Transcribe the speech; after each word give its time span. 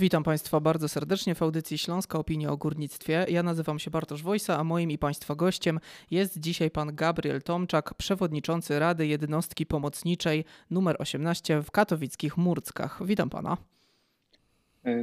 Witam 0.00 0.22
Państwa 0.22 0.60
bardzo 0.60 0.88
serdecznie 0.88 1.34
w 1.34 1.42
audycji 1.42 1.78
Śląska 1.78 2.18
Opinia 2.18 2.52
o 2.52 2.56
Górnictwie. 2.56 3.26
Ja 3.28 3.42
nazywam 3.42 3.78
się 3.78 3.90
Bartosz 3.90 4.22
Wojsa, 4.22 4.58
a 4.58 4.64
moim 4.64 4.90
i 4.90 4.98
Państwa 4.98 5.34
gościem 5.34 5.80
jest 6.10 6.38
dzisiaj 6.38 6.70
pan 6.70 6.94
Gabriel 6.94 7.42
Tomczak, 7.42 7.94
przewodniczący 7.94 8.78
Rady 8.78 9.06
Jednostki 9.06 9.66
Pomocniczej 9.66 10.44
nr 10.70 10.96
18 10.98 11.62
w 11.62 11.70
katowickich 11.70 12.36
Murckach. 12.36 13.06
Witam 13.06 13.30
Pana. 13.30 13.56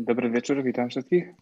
Dobry 0.01 0.29
wieczór, 0.29 0.63
witam 0.63 0.89
wszystkich. 0.89 1.33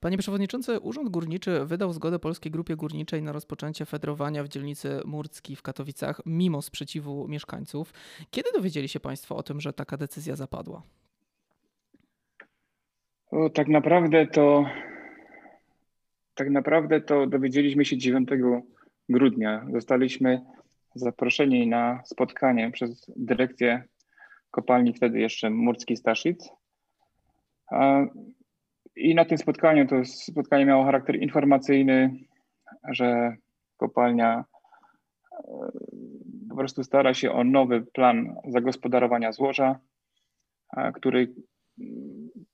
Panie 0.00 0.18
Przewodniczący, 0.18 0.80
Urząd 0.80 1.08
Górniczy 1.08 1.64
wydał 1.64 1.92
zgodę 1.92 2.18
Polskiej 2.18 2.52
Grupie 2.52 2.76
Górniczej 2.76 3.22
na 3.22 3.32
rozpoczęcie 3.32 3.84
fedrowania 3.84 4.44
w 4.44 4.48
dzielnicy 4.48 5.00
Murcki 5.04 5.56
w 5.56 5.62
Katowicach 5.62 6.20
mimo 6.26 6.62
sprzeciwu 6.62 7.28
mieszkańców. 7.28 7.92
Kiedy 8.30 8.52
dowiedzieli 8.52 8.88
się 8.88 9.00
Państwo 9.00 9.36
o 9.36 9.42
tym, 9.42 9.60
że 9.60 9.72
taka 9.72 9.96
decyzja 9.96 10.36
zapadła? 10.36 10.82
O, 13.30 13.50
tak 13.50 13.68
naprawdę 13.68 14.26
to 14.26 14.64
tak 16.34 16.50
naprawdę 16.50 17.00
to 17.00 17.26
dowiedzieliśmy 17.26 17.84
się 17.84 17.96
9 17.96 18.28
grudnia. 19.08 19.66
Zostaliśmy 19.72 20.42
zaproszeni 20.94 21.66
na 21.66 22.02
spotkanie 22.04 22.70
przez 22.70 23.10
dyrekcję 23.16 23.82
kopalni 24.50 24.92
wtedy 24.92 25.20
jeszcze 25.20 25.50
Murski 25.50 25.96
Staszic. 25.96 26.48
I 28.96 29.14
na 29.14 29.24
tym 29.24 29.38
spotkaniu, 29.38 29.86
to 29.86 30.04
spotkanie 30.04 30.66
miało 30.66 30.84
charakter 30.84 31.16
informacyjny, 31.16 32.10
że 32.88 33.36
kopalnia 33.76 34.44
e, 35.32 35.44
po 36.48 36.56
prostu 36.56 36.84
stara 36.84 37.14
się 37.14 37.32
o 37.32 37.44
nowy 37.44 37.82
plan 37.82 38.36
zagospodarowania 38.48 39.32
złoża, 39.32 39.80
który 40.94 41.34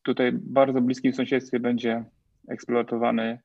tutaj 0.02 0.32
bardzo 0.32 0.80
bliskim 0.80 1.14
sąsiedztwie 1.14 1.60
będzie 1.60 2.04
eksploatowany 2.48 3.38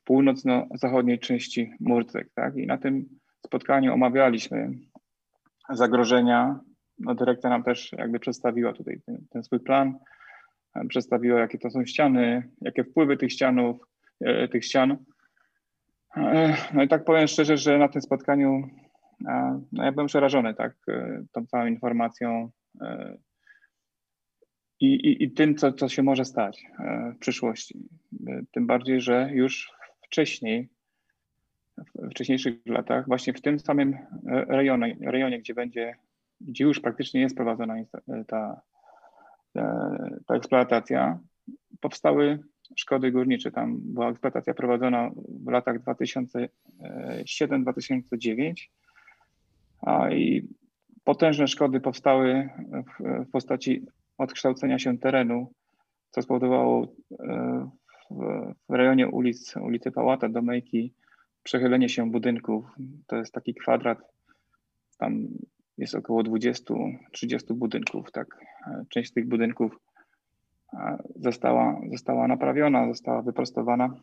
w 0.00 0.04
północno-zachodniej 0.04 1.18
części 1.18 1.70
Murcek. 1.80 2.28
Tak? 2.34 2.56
I 2.56 2.66
na 2.66 2.78
tym 2.78 3.08
spotkaniu 3.46 3.94
omawialiśmy 3.94 4.70
zagrożenia. 5.70 6.60
No, 6.98 7.14
dyrekcja 7.14 7.50
nam 7.50 7.62
też 7.62 7.92
jakby 7.92 8.18
przedstawiła 8.18 8.72
tutaj 8.72 9.00
ten, 9.06 9.26
ten 9.30 9.44
swój 9.44 9.60
plan, 9.60 9.98
przedstawiła 10.88 11.40
jakie 11.40 11.58
to 11.58 11.70
są 11.70 11.84
ściany, 11.84 12.48
jakie 12.60 12.84
wpływy 12.84 13.16
tych 13.16 13.32
ścianów, 13.32 13.76
e, 14.20 14.48
tych 14.48 14.64
ścian. 14.64 14.96
E, 16.16 16.56
no 16.74 16.82
i 16.82 16.88
tak 16.88 17.04
powiem 17.04 17.26
szczerze, 17.26 17.56
że 17.56 17.78
na 17.78 17.88
tym 17.88 18.02
spotkaniu 18.02 18.62
no 19.72 19.84
ja 19.84 19.92
byłem 19.92 20.06
przerażony 20.06 20.54
tak, 20.54 20.74
e, 20.88 21.24
tą 21.32 21.46
całą 21.46 21.66
informacją 21.66 22.50
i, 24.82 24.86
i, 24.86 25.24
i 25.24 25.30
tym, 25.30 25.54
co, 25.54 25.72
co 25.72 25.88
się 25.88 26.02
może 26.02 26.24
stać 26.24 26.66
e, 26.78 27.12
w 27.16 27.18
przyszłości. 27.18 27.78
E, 28.26 28.42
tym 28.52 28.66
bardziej, 28.66 29.00
że 29.00 29.30
już 29.32 29.72
wcześniej, 30.06 30.68
w 31.94 32.10
wcześniejszych 32.10 32.54
latach, 32.66 33.06
właśnie 33.06 33.32
w 33.32 33.40
tym 33.40 33.60
samym 33.60 33.98
rejonie, 34.48 34.96
rejonie 35.00 35.38
gdzie 35.38 35.54
będzie, 35.54 35.96
gdzie 36.40 36.64
już 36.64 36.80
praktycznie 36.80 37.20
jest 37.20 37.36
prowadzona 37.36 37.74
ta, 38.26 38.60
ta 40.26 40.34
eksploatacja, 40.34 41.18
powstały 41.80 42.38
szkody 42.76 43.12
górnicze. 43.12 43.50
Tam 43.50 43.78
była 43.80 44.10
eksploatacja 44.10 44.54
prowadzona 44.54 45.10
w 45.44 45.50
latach 45.50 45.78
2007-2009, 45.78 48.54
a 49.80 50.10
i 50.10 50.48
potężne 51.04 51.48
szkody 51.48 51.80
powstały 51.80 52.48
w, 52.72 53.24
w 53.26 53.30
postaci 53.30 53.86
odkształcenia 54.22 54.78
się 54.78 54.98
terenu, 54.98 55.52
co 56.10 56.22
spowodowało 56.22 56.86
e, 57.20 57.70
w 58.68 58.74
rejonie 58.74 59.08
ulic, 59.08 59.56
ulicy 59.56 59.90
Pałata, 59.90 60.28
Domejki, 60.28 60.94
przechylenie 61.42 61.88
się 61.88 62.10
budynków. 62.10 62.64
To 63.06 63.16
jest 63.16 63.32
taki 63.32 63.54
kwadrat, 63.54 63.98
tam 64.98 65.28
jest 65.78 65.94
około 65.94 66.22
20-30 66.22 66.84
budynków. 67.54 68.12
Tak. 68.12 68.26
E, 68.66 68.84
część 68.88 69.10
z 69.10 69.12
tych 69.12 69.28
budynków 69.28 69.78
e, 70.72 70.98
została, 71.16 71.80
została 71.90 72.28
naprawiona, 72.28 72.88
została 72.88 73.22
wyprostowana, 73.22 73.94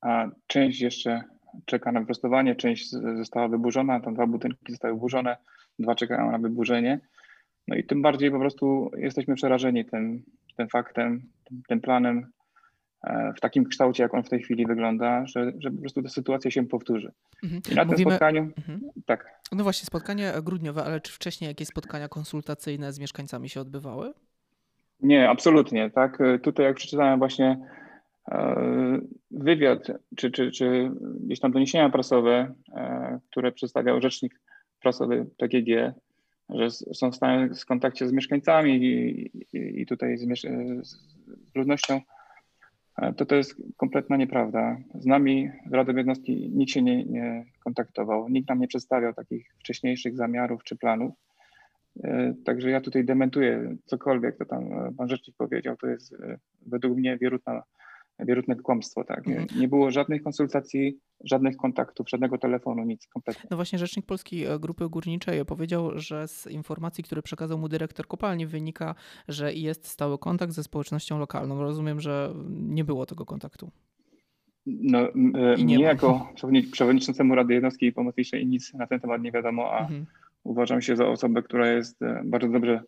a 0.00 0.26
część 0.46 0.80
jeszcze 0.80 1.24
czeka 1.64 1.92
na 1.92 2.00
wyprostowanie, 2.00 2.56
część 2.56 2.90
została 2.90 3.48
wyburzona, 3.48 4.00
tam 4.00 4.14
dwa 4.14 4.26
budynki 4.26 4.72
zostały 4.72 4.94
wyburzone, 4.94 5.36
dwa 5.78 5.94
czekają 5.94 6.30
na 6.30 6.38
wyburzenie. 6.38 7.00
No 7.68 7.76
i 7.76 7.84
tym 7.84 8.02
bardziej 8.02 8.30
po 8.30 8.38
prostu 8.38 8.90
jesteśmy 8.96 9.34
przerażeni 9.34 9.84
tym, 9.84 10.22
tym 10.56 10.68
faktem, 10.68 11.22
tym, 11.44 11.62
tym 11.68 11.80
planem 11.80 12.26
e, 13.04 13.32
w 13.36 13.40
takim 13.40 13.64
kształcie, 13.64 14.02
jak 14.02 14.14
on 14.14 14.22
w 14.22 14.28
tej 14.28 14.42
chwili 14.42 14.66
wygląda, 14.66 15.26
że, 15.26 15.52
że 15.58 15.70
po 15.70 15.80
prostu 15.80 16.02
ta 16.02 16.08
sytuacja 16.08 16.50
się 16.50 16.66
powtórzy. 16.66 17.12
Mhm. 17.44 17.62
I 17.72 17.74
na 17.74 17.84
Mówimy... 17.84 17.96
tym 17.96 18.10
spotkaniu, 18.10 18.40
mhm. 18.42 18.80
tak. 19.06 19.40
No 19.52 19.62
właśnie, 19.62 19.86
spotkanie 19.86 20.32
grudniowe, 20.42 20.84
ale 20.84 21.00
czy 21.00 21.12
wcześniej 21.12 21.48
jakieś 21.48 21.68
spotkania 21.68 22.08
konsultacyjne 22.08 22.92
z 22.92 22.98
mieszkańcami 22.98 23.48
się 23.48 23.60
odbywały? 23.60 24.12
Nie, 25.00 25.30
absolutnie. 25.30 25.90
Tak, 25.90 26.18
tutaj 26.42 26.66
jak 26.66 26.76
przeczytałem 26.76 27.18
właśnie 27.18 27.58
e, 28.30 28.56
wywiad, 29.30 29.86
czy, 30.16 30.30
czy, 30.30 30.50
czy 30.50 30.90
gdzieś 31.20 31.40
tam 31.40 31.52
doniesienia 31.52 31.90
prasowe, 31.90 32.54
e, 32.74 33.18
które 33.30 33.52
przedstawiał 33.52 34.00
rzecznik 34.00 34.40
prasowy 34.80 35.26
PGG, 35.38 35.94
że 36.54 36.70
są 36.70 37.12
w 37.12 37.18
w 37.60 37.66
kontakcie 37.66 38.08
z 38.08 38.12
mieszkańcami 38.12 38.76
i, 38.76 39.30
i, 39.80 39.86
tutaj 39.86 40.18
z, 40.18 40.40
z, 40.82 40.96
ludnością, 41.54 42.00
e, 42.98 43.12
to 43.12 43.26
to 43.26 43.34
jest 43.34 43.54
kompletna 43.76 44.16
nieprawda. 44.16 44.76
Z 44.94 45.06
nami, 45.06 45.50
z 45.66 45.72
Radą 45.72 45.96
Jednostki, 45.96 46.50
nikt 46.54 46.72
się 46.72 46.82
nie, 46.82 47.04
nie 47.04 47.44
kontaktował, 47.64 48.28
nikt 48.28 48.48
nam 48.48 48.60
nie 48.60 48.68
przedstawiał 48.68 49.14
takich 49.14 49.54
wcześniejszych 49.58 50.16
zamiarów 50.16 50.64
czy 50.64 50.76
planów. 50.76 51.12
E, 52.04 52.34
także 52.44 52.70
ja 52.70 52.80
tutaj 52.80 53.04
dementuję 53.04 53.76
cokolwiek, 53.84 54.36
co 54.36 54.44
tam 54.44 54.94
pan 54.96 55.08
rzecznik 55.08 55.36
powiedział. 55.36 55.76
To 55.76 55.86
jest 55.86 56.12
e, 56.12 56.38
według 56.66 56.98
mnie 56.98 57.18
wierutna 57.18 57.62
wierutne 58.24 58.56
kłamstwo. 58.56 59.04
Tak. 59.04 59.26
Nie, 59.26 59.38
mhm. 59.38 59.60
nie 59.60 59.68
było 59.68 59.90
żadnych 59.90 60.22
konsultacji, 60.22 60.98
żadnych 61.24 61.56
kontaktów, 61.56 62.10
żadnego 62.10 62.38
telefonu, 62.38 62.84
nic 62.84 63.06
kompletnie. 63.06 63.44
No 63.50 63.56
właśnie 63.56 63.78
Rzecznik 63.78 64.06
Polskiej 64.06 64.44
e, 64.44 64.58
Grupy 64.58 64.88
Górniczej 64.88 65.44
powiedział, 65.44 65.90
że 65.94 66.28
z 66.28 66.46
informacji, 66.46 67.04
które 67.04 67.22
przekazał 67.22 67.58
mu 67.58 67.68
dyrektor 67.68 68.06
kopalni 68.06 68.46
wynika, 68.46 68.94
że 69.28 69.54
jest 69.54 69.86
stały 69.86 70.18
kontakt 70.18 70.52
ze 70.52 70.62
społecznością 70.62 71.18
lokalną. 71.18 71.62
Rozumiem, 71.62 72.00
że 72.00 72.34
nie 72.50 72.84
było 72.84 73.06
tego 73.06 73.26
kontaktu. 73.26 73.70
No, 74.66 74.98
e, 74.98 75.56
mnie 75.56 75.80
jako 75.80 76.32
przewodniczącemu 76.72 77.34
Rady 77.34 77.54
Jednostki 77.54 77.92
Pomocniczej 77.92 78.46
nic 78.46 78.74
na 78.74 78.86
ten 78.86 79.00
temat 79.00 79.22
nie 79.22 79.32
wiadomo, 79.32 79.72
a 79.72 79.80
mhm. 79.80 80.06
uważam 80.44 80.82
się 80.82 80.96
za 80.96 81.08
osobę, 81.08 81.42
która 81.42 81.72
jest 81.72 82.02
e, 82.02 82.22
bardzo 82.24 82.48
dobrze 82.48 82.82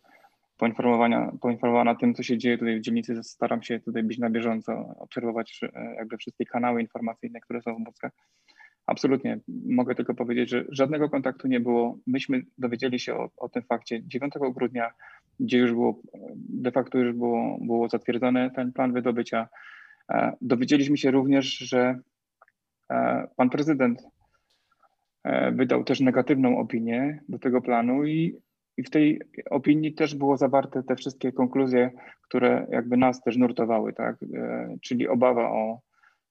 poinformowania, 0.56 1.32
poinformowana 1.40 1.94
tym, 1.94 2.14
co 2.14 2.22
się 2.22 2.38
dzieje 2.38 2.58
tutaj 2.58 2.78
w 2.78 2.80
dzielnicy. 2.80 3.22
Staram 3.22 3.62
się 3.62 3.80
tutaj 3.80 4.02
być 4.02 4.18
na 4.18 4.30
bieżąco, 4.30 4.94
obserwować 4.98 5.60
e, 5.62 5.94
jakby 5.94 6.16
wszystkie 6.16 6.44
kanały 6.44 6.80
informacyjne, 6.80 7.40
które 7.40 7.62
są 7.62 7.74
w 7.74 7.78
Murskach. 7.78 8.12
Absolutnie. 8.86 9.40
Mogę 9.66 9.94
tylko 9.94 10.14
powiedzieć, 10.14 10.50
że 10.50 10.64
żadnego 10.68 11.10
kontaktu 11.10 11.48
nie 11.48 11.60
było. 11.60 11.98
Myśmy 12.06 12.42
dowiedzieli 12.58 12.98
się 12.98 13.14
o, 13.14 13.30
o 13.36 13.48
tym 13.48 13.62
fakcie 13.62 14.06
9 14.06 14.34
grudnia, 14.54 14.90
gdzie 15.40 15.58
już 15.58 15.72
było, 15.72 16.00
de 16.36 16.70
facto 16.70 16.98
już 16.98 17.16
było, 17.16 17.58
było 17.60 17.88
zatwierdzony 17.88 18.50
ten 18.56 18.72
plan 18.72 18.92
wydobycia. 18.92 19.48
E, 20.10 20.32
dowiedzieliśmy 20.40 20.96
się 20.96 21.10
również, 21.10 21.58
że 21.58 21.98
e, 22.90 23.28
pan 23.36 23.50
prezydent 23.50 24.02
wydał 25.52 25.84
też 25.84 26.00
negatywną 26.00 26.58
opinię 26.58 27.20
do 27.28 27.38
tego 27.38 27.60
planu 27.60 28.06
i 28.06 28.36
i 28.76 28.82
w 28.82 28.90
tej 28.90 29.20
opinii 29.50 29.94
też 29.94 30.14
było 30.14 30.36
zawarte 30.36 30.82
te 30.82 30.96
wszystkie 30.96 31.32
konkluzje, 31.32 31.90
które 32.22 32.66
jakby 32.70 32.96
nas 32.96 33.22
też 33.22 33.36
nurtowały, 33.36 33.92
tak? 33.92 34.16
E, 34.34 34.76
czyli 34.82 35.08
obawa 35.08 35.50
o, 35.50 35.80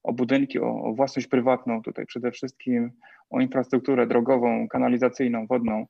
o 0.03 0.13
budynki, 0.13 0.59
o, 0.59 0.83
o 0.83 0.93
własność 0.93 1.27
prywatną 1.27 1.81
tutaj 1.81 2.05
przede 2.05 2.31
wszystkim, 2.31 2.91
o 3.29 3.41
infrastrukturę 3.41 4.07
drogową, 4.07 4.67
kanalizacyjną, 4.67 5.47
wodną. 5.47 5.85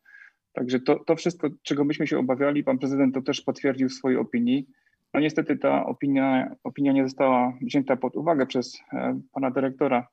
Także 0.53 0.79
to, 0.79 1.00
to 1.00 1.15
wszystko, 1.15 1.50
czego 1.63 1.83
myśmy 1.83 2.07
się 2.07 2.19
obawiali, 2.19 2.63
pan 2.63 2.79
prezydent 2.79 3.13
to 3.13 3.21
też 3.21 3.41
potwierdził 3.41 3.89
w 3.89 3.94
swojej 3.94 4.17
opinii. 4.17 4.67
No 5.13 5.19
niestety 5.19 5.57
ta 5.57 5.85
opinia, 5.85 6.56
opinia 6.63 6.91
nie 6.91 7.03
została 7.03 7.53
wzięta 7.61 7.95
pod 7.95 8.15
uwagę 8.15 8.45
przez 8.45 8.79
e, 8.94 9.19
pana 9.33 9.51
dyrektora 9.51 10.07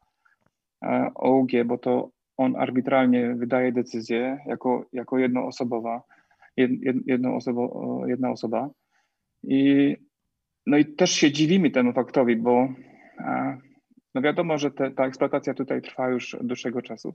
e, 0.83 1.11
OUG, 1.15 1.51
bo 1.65 1.79
to 1.79 2.11
on 2.37 2.57
arbitralnie 2.57 3.35
wydaje 3.35 3.73
decyzję 3.73 4.39
jako, 4.47 4.85
jako 4.93 5.19
jednoosobowa 5.19 6.03
jedną 7.07 7.37
osobą, 7.37 8.03
jedna 8.07 8.31
osoba. 8.31 8.71
I, 9.43 9.97
no 10.67 10.79
i 10.79 10.85
też 10.85 11.11
się 11.11 11.33
dziwimy 11.33 11.71
temu 11.71 11.93
faktowi, 11.93 12.37
bo 12.37 12.69
no 14.15 14.23
wiadomo, 14.23 14.59
że 14.59 14.71
te, 14.71 14.91
ta 14.91 15.07
eksploatacja 15.07 15.55
tutaj 15.55 15.83
trwa 15.83 16.09
już 16.09 16.35
od 16.35 16.47
dłuższego 16.47 16.83
czasu. 16.83 17.15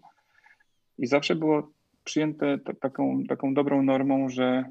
I 0.98 1.08
zawsze 1.08 1.36
było 1.36 1.72
przyjęte 2.04 2.58
taką, 2.82 3.24
taką 3.30 3.54
dobrą 3.54 3.84
normą, 3.84 4.30
że 4.30 4.66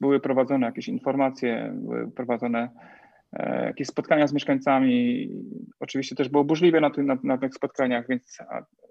były 0.00 0.20
prowadzone 0.20 0.66
jakieś 0.66 0.88
informacje, 0.88 1.72
były 1.74 2.10
prowadzone 2.10 2.70
jakieś 3.66 3.88
spotkania 3.88 4.26
z 4.26 4.32
mieszkańcami. 4.32 5.28
Oczywiście 5.80 6.16
też 6.16 6.28
było 6.28 6.44
burzliwe 6.44 6.80
na, 6.80 6.90
na, 6.96 7.18
na 7.22 7.38
tych 7.38 7.54
spotkaniach, 7.54 8.08
więc, 8.08 8.38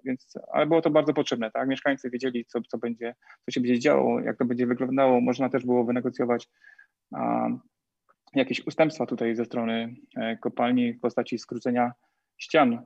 więc, 0.06 0.34
ale 0.52 0.66
było 0.66 0.82
to 0.82 0.90
bardzo 0.90 1.14
potrzebne. 1.14 1.50
Tak? 1.50 1.68
Mieszkańcy 1.68 2.10
wiedzieli, 2.10 2.44
co, 2.44 2.60
co, 2.68 2.78
będzie, 2.78 3.14
co 3.44 3.50
się 3.50 3.60
będzie 3.60 3.78
działo, 3.78 4.20
jak 4.20 4.38
to 4.38 4.44
będzie 4.44 4.66
wyglądało. 4.66 5.20
Można 5.20 5.48
też 5.48 5.64
było 5.64 5.84
wynegocjować 5.84 6.48
a, 7.14 7.48
jakieś 8.34 8.66
ustępstwa 8.66 9.06
tutaj 9.06 9.36
ze 9.36 9.44
strony 9.44 9.96
e, 10.16 10.36
kopalni 10.36 10.92
w 10.92 11.00
postaci 11.00 11.38
skrócenia 11.38 11.92
ścian 12.38 12.82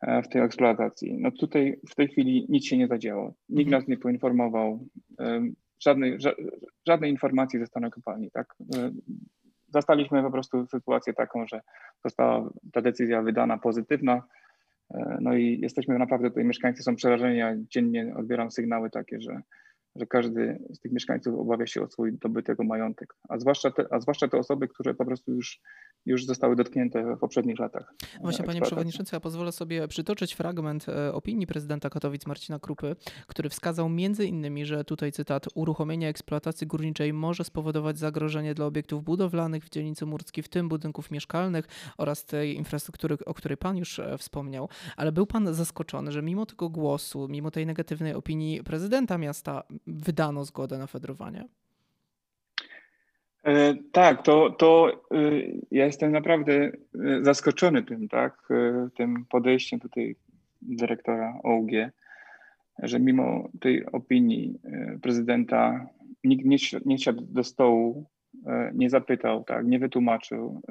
e, 0.00 0.22
w 0.22 0.28
tej 0.28 0.42
eksploatacji. 0.42 1.16
No 1.18 1.30
tutaj 1.30 1.80
w 1.90 1.94
tej 1.94 2.08
chwili 2.08 2.46
nic 2.48 2.66
się 2.66 2.78
nie 2.78 2.88
zadziało. 2.88 3.34
Nikt 3.48 3.68
mhm. 3.68 3.82
nas 3.82 3.88
nie 3.88 3.96
poinformował, 3.96 4.88
żadnej, 5.80 6.18
żadnej 6.86 7.10
informacji 7.10 7.58
ze 7.58 7.66
strony 7.66 7.90
kopalni. 7.90 8.30
Tak? 8.30 8.54
E, 8.76 8.90
zastaliśmy 9.68 10.22
po 10.22 10.30
prostu 10.30 10.66
sytuację 10.66 11.12
taką, 11.12 11.46
że 11.46 11.60
została 12.04 12.50
ta 12.72 12.82
decyzja 12.82 13.22
wydana 13.22 13.58
pozytywna. 13.58 14.22
No 15.20 15.36
i 15.36 15.60
jesteśmy 15.60 15.98
naprawdę, 15.98 16.28
tutaj 16.28 16.44
mieszkańcy 16.44 16.82
są 16.82 16.96
przerażeni, 16.96 17.38
ja 17.38 17.54
dziennie 17.56 18.14
odbieram 18.16 18.50
sygnały 18.50 18.90
takie, 18.90 19.20
że 19.20 19.40
że 19.96 20.06
każdy 20.06 20.58
z 20.72 20.80
tych 20.80 20.92
mieszkańców 20.92 21.34
obawia 21.40 21.66
się 21.66 21.82
o 21.82 21.86
swój 21.86 22.18
dobytek, 22.18 22.58
majątek, 22.58 23.14
a 23.28 23.38
zwłaszcza, 23.38 23.70
te, 23.70 23.86
a 23.90 24.00
zwłaszcza 24.00 24.28
te 24.28 24.38
osoby, 24.38 24.68
które 24.68 24.94
po 24.94 25.04
prostu 25.04 25.32
już, 25.32 25.60
już 26.06 26.26
zostały 26.26 26.56
dotknięte 26.56 27.16
w 27.16 27.18
poprzednich 27.18 27.58
latach. 27.58 27.94
Właśnie, 28.20 28.44
panie 28.44 28.60
przewodniczący, 28.60 29.16
ja 29.16 29.20
pozwolę 29.20 29.52
sobie 29.52 29.88
przytoczyć 29.88 30.34
fragment 30.34 30.88
e, 30.88 31.12
opinii 31.12 31.46
prezydenta 31.46 31.90
Katowic 31.90 32.26
Marcina 32.26 32.58
Krupy, 32.58 32.96
który 33.26 33.48
wskazał 33.48 33.88
między 33.88 34.26
innymi, 34.26 34.66
że 34.66 34.84
tutaj 34.84 35.12
cytat, 35.12 35.46
uruchomienie 35.54 36.08
eksploatacji 36.08 36.66
górniczej 36.66 37.12
może 37.12 37.44
spowodować 37.44 37.98
zagrożenie 37.98 38.54
dla 38.54 38.66
obiektów 38.66 39.04
budowlanych 39.04 39.64
w 39.64 39.70
dzielnicy 39.70 40.06
Murskiej, 40.06 40.44
w 40.44 40.48
tym 40.48 40.68
budynków 40.68 41.10
mieszkalnych 41.10 41.66
oraz 41.98 42.24
tej 42.24 42.56
infrastruktury, 42.56 43.16
o 43.26 43.34
której 43.34 43.56
pan 43.56 43.76
już 43.76 43.98
e, 43.98 44.18
wspomniał, 44.18 44.68
ale 44.96 45.12
był 45.12 45.26
pan 45.26 45.54
zaskoczony, 45.54 46.12
że 46.12 46.22
mimo 46.22 46.46
tego 46.46 46.68
głosu, 46.68 47.28
mimo 47.28 47.50
tej 47.50 47.66
negatywnej 47.66 48.14
opinii 48.14 48.62
prezydenta 48.62 49.18
miasta, 49.18 49.62
wydano 49.86 50.44
zgodę 50.44 50.78
na 50.78 50.86
fedrowanie? 50.86 51.48
E, 53.44 53.74
tak, 53.92 54.22
to, 54.22 54.50
to 54.50 54.92
e, 55.10 55.16
ja 55.70 55.86
jestem 55.86 56.12
naprawdę 56.12 56.52
e, 56.54 56.72
zaskoczony 57.22 57.82
tym, 57.82 58.08
tak, 58.08 58.48
tym 58.96 59.24
podejściem 59.28 59.80
tutaj 59.80 60.16
dyrektora 60.62 61.40
OUG, 61.42 61.70
że 62.82 63.00
mimo 63.00 63.48
tej 63.60 63.86
opinii 63.86 64.60
prezydenta 65.02 65.86
nikt 66.24 66.44
nie, 66.44 66.56
nie 66.84 66.98
siadł 66.98 67.22
do 67.22 67.44
stołu, 67.44 68.06
nie 68.74 68.90
zapytał, 68.90 69.44
tak, 69.44 69.66
nie 69.66 69.78
wytłumaczył, 69.78 70.62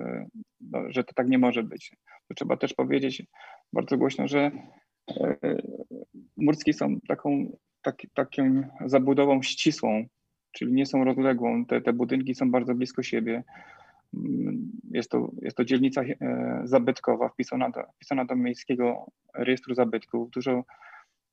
no, 0.62 0.80
że 0.90 1.04
to 1.04 1.14
tak 1.14 1.28
nie 1.28 1.38
może 1.38 1.64
być. 1.64 1.96
To 2.28 2.34
trzeba 2.34 2.58
też 2.58 2.74
powiedzieć 2.74 3.24
bardzo 3.74 3.98
głośno, 3.98 4.28
że 4.28 4.52
Murski 6.38 6.74
są 6.74 7.00
taką 7.08 7.58
taki, 7.84 8.10
taką 8.10 8.64
zabudową 8.86 9.42
ścisłą, 9.42 10.06
czyli 10.52 10.74
nie 10.74 10.86
są 10.86 11.04
rozległą. 11.04 11.66
Te, 11.66 11.82
te 11.82 11.94
budynki 11.94 12.36
są 12.36 12.52
bardzo 12.52 12.76
blisko 12.76 13.04
siebie. 13.04 13.44
Mm, 14.14 14.72
jest 14.92 15.12
to, 15.12 15.32
jest 15.42 15.58
to 15.58 15.66
dzielnica 15.66 16.02
e, 16.02 16.62
zabytkowa 16.64 17.30
wpisana 17.30 17.70
do, 17.70 17.84
wpisana 17.96 18.26
do 18.26 18.36
miejskiego 18.36 19.06
rejestru 19.34 19.76
zabytków. 19.76 20.30
Dużo, 20.30 20.64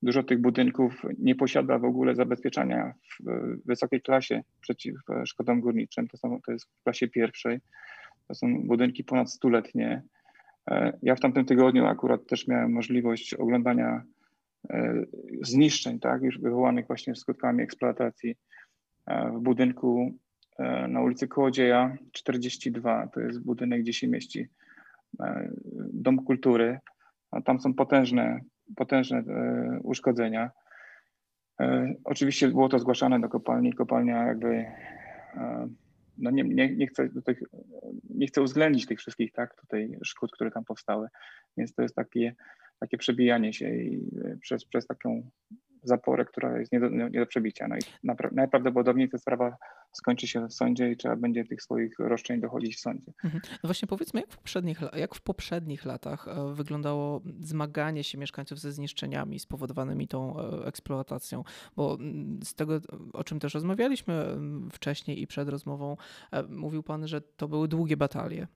dużo 0.01 0.23
tych 0.23 0.41
budynków 0.41 1.01
nie 1.19 1.35
posiada 1.35 1.79
w 1.79 1.85
ogóle 1.85 2.15
zabezpieczenia 2.15 2.93
w 3.19 3.23
wysokiej 3.65 4.01
klasie 4.01 4.43
przeciw 4.61 4.95
szkodom 5.25 5.61
górniczym. 5.61 6.07
To, 6.07 6.17
są, 6.17 6.41
to 6.45 6.51
jest 6.51 6.65
w 6.65 6.83
klasie 6.83 7.07
pierwszej. 7.07 7.59
To 8.27 8.35
są 8.35 8.67
budynki 8.67 9.03
ponad 9.03 9.31
stuletnie. 9.31 10.01
E, 10.71 10.97
ja 11.03 11.15
w 11.15 11.19
tamtym 11.19 11.45
tygodniu 11.45 11.85
akurat 11.85 12.27
też 12.27 12.47
miałem 12.47 12.71
możliwość 12.71 13.33
oglądania 13.33 14.03
E, 14.03 14.03
zniszczeń, 15.41 15.99
tak, 15.99 16.21
już 16.21 16.39
wywołanych 16.39 16.87
właśnie 16.87 17.15
skutkami 17.15 17.63
eksploatacji 17.63 18.35
e, 19.07 19.31
w 19.31 19.39
budynku 19.39 20.11
e, 20.59 20.87
na 20.87 21.01
ulicy 21.01 21.27
Kołodzieja 21.27 21.97
42. 22.11 23.07
To 23.07 23.19
jest 23.19 23.43
budynek, 23.43 23.81
gdzie 23.81 23.93
się 23.93 24.07
mieści 24.07 24.47
Dom 25.93 26.25
Kultury. 26.25 26.79
Tam 27.45 27.59
są 27.59 27.73
potężne, 27.73 28.39
potężne 28.75 29.23
uszkodzenia. 29.83 30.51
Oczywiście 32.03 32.47
było 32.47 32.69
to 32.69 32.79
zgłaszane 32.79 33.19
do 33.19 33.29
kopalni. 33.29 33.73
Kopalnia 33.73 34.25
jakby 34.25 34.65
no 36.17 36.31
nie, 36.31 36.43
nie, 36.43 36.75
nie, 36.75 36.87
chcę 36.87 37.09
nie 38.09 38.27
chcę 38.27 38.41
uwzględnić 38.41 38.85
tych 38.85 38.99
wszystkich 38.99 39.31
tak, 39.31 39.55
tutaj 39.55 39.97
szkód, 40.03 40.31
które 40.31 40.51
tam 40.51 40.65
powstały. 40.65 41.07
Więc 41.57 41.73
to 41.73 41.81
jest 41.81 41.95
takie 41.95 42.35
takie 42.81 42.97
przebijanie 42.97 43.53
się 43.53 43.75
i 43.75 44.09
e, 44.25 44.37
przez, 44.37 44.65
przez 44.65 44.87
taką 44.87 45.29
zaporę, 45.83 46.25
która 46.25 46.59
jest 46.59 46.71
nie 46.71 46.79
do, 46.79 46.89
nie 46.89 47.19
do 47.19 47.25
przebicia. 47.25 47.67
No 47.67 47.75
i 47.75 47.79
najprawdopodobniej 48.31 49.09
ta 49.09 49.17
sprawa 49.17 49.57
skończy 49.91 50.27
się 50.27 50.47
w 50.47 50.53
sądzie 50.53 50.91
i 50.91 50.97
trzeba 50.97 51.15
będzie 51.15 51.45
tych 51.45 51.61
swoich 51.61 51.99
roszczeń 51.99 52.41
dochodzić 52.41 52.75
w 52.75 52.79
sądzie. 52.79 53.11
Mhm. 53.23 53.41
No 53.45 53.67
właśnie 53.67 53.87
powiedzmy, 53.87 54.19
jak 54.19 54.31
w, 54.31 54.37
poprzednich, 54.37 54.81
jak 54.93 55.15
w 55.15 55.21
poprzednich 55.21 55.85
latach 55.85 56.27
e, 56.27 56.53
wyglądało 56.53 57.21
zmaganie 57.39 58.03
się 58.03 58.17
mieszkańców 58.17 58.59
ze 58.59 58.71
zniszczeniami 58.71 59.39
spowodowanymi 59.39 60.07
tą 60.07 60.39
e, 60.39 60.65
eksploatacją? 60.65 61.43
Bo 61.75 61.97
z 62.43 62.55
tego, 62.55 62.79
o 63.13 63.23
czym 63.23 63.39
też 63.39 63.53
rozmawialiśmy 63.53 64.25
wcześniej 64.71 65.21
i 65.21 65.27
przed 65.27 65.49
rozmową, 65.49 65.97
mówił 66.49 66.83
pan, 66.83 67.07
że 67.07 67.21
to 67.21 67.47
były 67.47 67.67
długie 67.67 67.97
batalie. 67.97 68.47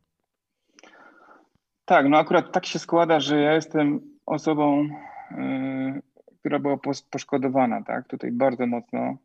Tak, 1.85 2.09
no 2.09 2.17
akurat 2.17 2.51
tak 2.51 2.65
się 2.65 2.79
składa, 2.79 3.19
że 3.19 3.41
ja 3.41 3.53
jestem 3.53 4.14
osobą, 4.25 4.89
e, 5.31 6.01
która 6.39 6.59
była 6.59 6.77
poszkodowana, 7.11 7.83
tak, 7.83 8.07
tutaj 8.07 8.31
bardzo 8.31 8.67
mocno 8.67 9.17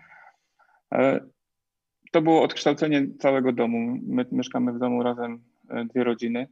To 2.12 2.22
było 2.22 2.42
odkształcenie 2.42 3.06
całego 3.18 3.52
domu. 3.52 3.98
My 4.06 4.26
mieszkamy 4.32 4.72
w 4.72 4.78
domu 4.78 5.02
razem 5.02 5.42
dwie 5.90 6.04
rodziny. 6.04 6.48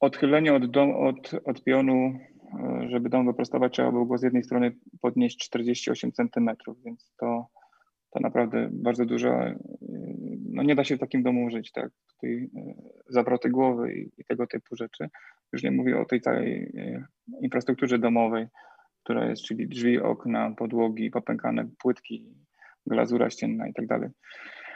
Odchylenie 0.00 0.54
od, 0.54 0.70
dom, 0.70 0.96
od, 0.96 1.30
od 1.44 1.64
pionu, 1.64 2.18
żeby 2.88 3.08
dom 3.08 3.26
wyprostować, 3.26 3.72
trzeba 3.72 3.92
było 3.92 4.06
go 4.06 4.18
z 4.18 4.22
jednej 4.22 4.44
strony 4.44 4.76
podnieść 5.00 5.38
48 5.38 6.12
centymetrów, 6.12 6.82
więc 6.84 7.12
to 7.16 7.46
to 8.14 8.20
naprawdę 8.20 8.68
bardzo 8.72 9.04
dużo, 9.04 9.40
no 10.50 10.62
nie 10.62 10.74
da 10.74 10.84
się 10.84 10.96
w 10.96 11.00
takim 11.00 11.22
domu 11.22 11.50
żyć, 11.50 11.72
tak, 11.72 11.90
tutaj 12.14 12.50
e, 12.56 12.74
zawroty 13.08 13.50
głowy 13.50 13.94
i, 13.94 14.10
i 14.18 14.24
tego 14.24 14.46
typu 14.46 14.76
rzeczy. 14.76 15.08
Już 15.52 15.62
nie 15.62 15.70
mówię 15.70 16.00
o 16.00 16.04
tej 16.04 16.20
całej 16.20 16.72
e, 16.76 17.04
infrastrukturze 17.42 17.98
domowej, 17.98 18.46
która 19.02 19.26
jest, 19.28 19.42
czyli 19.42 19.68
drzwi, 19.68 20.00
okna, 20.00 20.50
podłogi, 20.50 21.10
popękane 21.10 21.68
płytki, 21.78 22.34
glazura 22.86 23.30
ścienna 23.30 23.68
i 23.68 23.74
tak 23.74 23.86
dalej. 23.86 24.10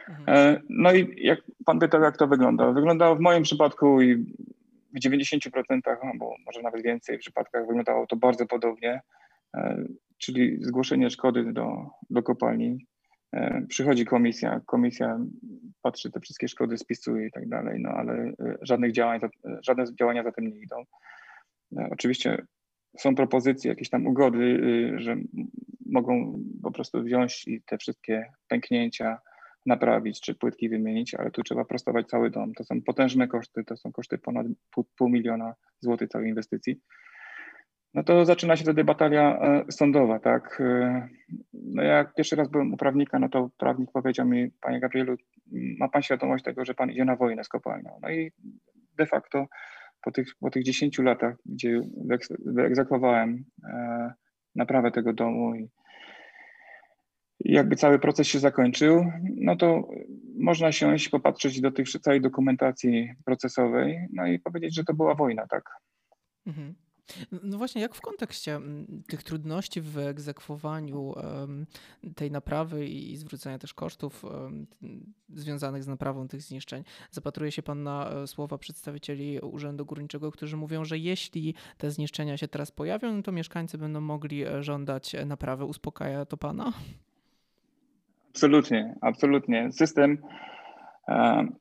Mhm. 0.08 0.24
E, 0.28 0.60
no 0.68 0.92
i 0.92 1.26
jak 1.26 1.38
pan 1.66 1.78
pytał, 1.78 2.02
jak 2.02 2.16
to 2.16 2.26
wygląda? 2.26 2.72
Wyglądało 2.72 3.16
w 3.16 3.20
moim 3.20 3.42
przypadku 3.42 4.02
i 4.02 4.16
w 4.94 5.00
90%, 5.04 5.50
albo 6.02 6.34
może 6.46 6.62
nawet 6.62 6.82
więcej 6.82 7.18
przypadkach 7.18 7.66
wyglądało 7.66 8.06
to 8.06 8.16
bardzo 8.16 8.46
podobnie, 8.46 9.00
czyli 10.18 10.58
zgłoszenie 10.60 11.10
szkody 11.10 11.52
do, 11.52 11.86
do 12.10 12.22
kopalni, 12.22 12.78
E, 12.78 12.97
przychodzi 13.68 14.04
komisja, 14.04 14.60
komisja 14.66 15.18
patrzy 15.82 16.10
te 16.10 16.20
wszystkie 16.20 16.48
szkody, 16.48 16.78
spisuje 16.78 17.26
i 17.26 17.30
tak 17.30 17.48
dalej, 17.48 17.80
no 17.80 17.90
ale 17.90 18.12
e, 18.12 18.32
żadnych 18.62 18.92
działań, 18.92 19.20
e, 19.24 19.58
żadne 19.62 19.84
działania 19.94 20.22
za 20.22 20.32
tym 20.32 20.46
nie 20.48 20.60
idą. 20.60 20.84
Oczywiście 21.90 22.46
są 22.98 23.14
propozycje, 23.14 23.70
jakieś 23.70 23.90
tam 23.90 24.06
ugody, 24.06 24.60
że 24.96 25.16
mogą 25.86 26.40
po 26.62 26.70
prostu 26.70 27.02
wziąć 27.02 27.48
i 27.48 27.62
te 27.62 27.78
wszystkie 27.78 28.32
pęknięcia 28.48 29.18
naprawić, 29.66 30.20
czy 30.20 30.34
płytki 30.34 30.68
wymienić, 30.68 31.14
ale 31.14 31.30
tu 31.30 31.42
trzeba 31.42 31.64
prostować 31.64 32.06
cały 32.06 32.30
dom. 32.30 32.54
To 32.54 32.64
są 32.64 32.82
potężne 32.82 33.28
koszty, 33.28 33.64
to 33.64 33.76
są 33.76 33.92
koszty 33.92 34.18
ponad 34.18 34.46
pół, 34.70 34.84
pół 34.96 35.08
miliona 35.08 35.54
złotych 35.80 36.08
całej 36.08 36.28
inwestycji 36.28 36.80
no 37.94 38.02
to 38.02 38.24
zaczyna 38.24 38.56
się 38.56 38.62
wtedy 38.62 38.84
batalia 38.84 39.38
e, 39.40 39.72
sądowa, 39.72 40.18
tak. 40.18 40.60
E, 40.60 41.08
no 41.52 41.82
jak 41.82 42.14
pierwszy 42.14 42.36
raz 42.36 42.48
byłem 42.48 42.74
u 42.74 42.76
prawnika, 42.76 43.18
no 43.18 43.28
to 43.28 43.50
prawnik 43.58 43.92
powiedział 43.92 44.26
mi, 44.26 44.50
panie 44.60 44.80
Gabrielu, 44.80 45.16
ma 45.52 45.88
pan 45.88 46.02
świadomość 46.02 46.44
tego, 46.44 46.64
że 46.64 46.74
pan 46.74 46.90
idzie 46.90 47.04
na 47.04 47.16
wojnę 47.16 47.44
z 47.44 47.48
kopalnią. 47.48 47.98
No 48.02 48.10
i 48.10 48.32
de 48.96 49.06
facto 49.06 49.46
po 50.02 50.12
tych, 50.12 50.28
po 50.40 50.50
tych 50.50 50.64
10 50.64 50.98
latach, 50.98 51.36
gdzie 51.46 51.80
wyegzekwowałem 52.46 53.44
e, 53.64 54.12
naprawę 54.54 54.90
tego 54.90 55.12
domu 55.12 55.54
i 55.54 55.68
jakby 57.40 57.76
cały 57.76 57.98
proces 57.98 58.26
się 58.26 58.38
zakończył, 58.38 59.12
no 59.36 59.56
to 59.56 59.88
można 60.38 60.72
siąść, 60.72 61.08
popatrzeć 61.08 61.60
do 61.60 61.72
tych 61.72 61.88
całej 61.88 62.20
dokumentacji 62.20 63.10
procesowej, 63.24 64.08
no 64.12 64.26
i 64.26 64.38
powiedzieć, 64.38 64.74
że 64.74 64.84
to 64.84 64.94
była 64.94 65.14
wojna, 65.14 65.46
tak. 65.46 65.64
Mhm. 66.46 66.74
No 67.42 67.58
właśnie, 67.58 67.82
jak 67.82 67.94
w 67.94 68.00
kontekście 68.00 68.60
tych 69.06 69.22
trudności 69.22 69.80
w 69.80 69.98
egzekwowaniu 69.98 71.14
tej 72.16 72.30
naprawy 72.30 72.86
i 72.86 73.16
zwrócenia 73.16 73.58
też 73.58 73.74
kosztów 73.74 74.24
związanych 75.34 75.84
z 75.84 75.88
naprawą 75.88 76.28
tych 76.28 76.42
zniszczeń, 76.42 76.84
zapatruje 77.10 77.52
się 77.52 77.62
Pan 77.62 77.82
na 77.82 78.10
e, 78.10 78.26
słowa 78.26 78.58
przedstawicieli 78.58 79.40
Urzędu 79.40 79.86
Górniczego, 79.86 80.32
którzy 80.32 80.56
mówią, 80.56 80.84
że 80.84 80.98
jeśli 80.98 81.54
te 81.78 81.90
zniszczenia 81.90 82.36
się 82.36 82.48
teraz 82.48 82.70
pojawią, 82.70 83.14
no 83.14 83.22
to 83.22 83.32
mieszkańcy 83.32 83.78
będą 83.78 84.00
mogli 84.00 84.44
e, 84.44 84.62
żądać 84.62 85.16
naprawy. 85.26 85.64
Uspokaja 85.64 86.24
to 86.24 86.36
Pana? 86.36 86.72
Absolutnie, 88.30 88.94
absolutnie. 89.00 89.72
System 89.72 90.18